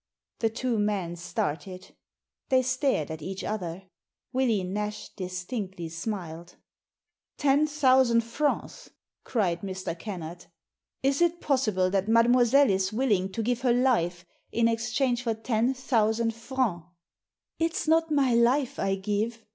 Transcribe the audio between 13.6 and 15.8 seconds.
her life in exchange for ten